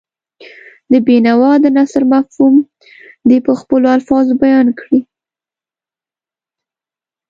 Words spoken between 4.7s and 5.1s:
کړي.